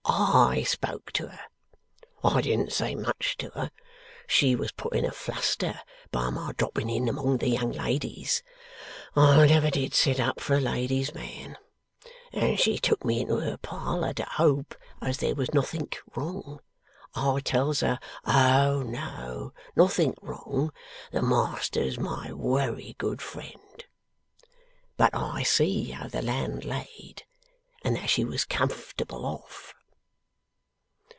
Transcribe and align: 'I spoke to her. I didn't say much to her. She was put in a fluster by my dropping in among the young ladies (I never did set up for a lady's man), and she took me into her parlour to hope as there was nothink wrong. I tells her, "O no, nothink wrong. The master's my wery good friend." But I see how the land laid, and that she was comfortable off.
'I 0.13 0.63
spoke 0.63 1.11
to 1.13 1.27
her. 1.27 1.45
I 2.23 2.41
didn't 2.41 2.73
say 2.73 2.95
much 2.95 3.37
to 3.37 3.49
her. 3.51 3.71
She 4.27 4.55
was 4.55 4.71
put 4.73 4.93
in 4.95 5.05
a 5.05 5.11
fluster 5.11 5.79
by 6.11 6.29
my 6.31 6.51
dropping 6.57 6.89
in 6.89 7.07
among 7.07 7.37
the 7.37 7.47
young 7.47 7.71
ladies 7.71 8.43
(I 9.15 9.47
never 9.47 9.69
did 9.69 9.93
set 9.93 10.19
up 10.19 10.39
for 10.41 10.55
a 10.55 10.59
lady's 10.59 11.13
man), 11.13 11.57
and 12.33 12.59
she 12.59 12.77
took 12.77 13.05
me 13.05 13.21
into 13.21 13.37
her 13.37 13.57
parlour 13.57 14.13
to 14.15 14.25
hope 14.25 14.75
as 15.01 15.19
there 15.19 15.35
was 15.35 15.53
nothink 15.53 15.99
wrong. 16.15 16.59
I 17.15 17.39
tells 17.39 17.79
her, 17.79 17.97
"O 18.25 18.81
no, 18.85 19.53
nothink 19.77 20.15
wrong. 20.21 20.73
The 21.13 21.21
master's 21.21 21.97
my 21.99 22.33
wery 22.33 22.95
good 22.97 23.21
friend." 23.21 23.85
But 24.97 25.15
I 25.15 25.43
see 25.43 25.91
how 25.91 26.07
the 26.09 26.21
land 26.21 26.65
laid, 26.65 27.23
and 27.83 27.95
that 27.95 28.09
she 28.09 28.25
was 28.25 28.43
comfortable 28.45 29.25
off. 29.25 29.73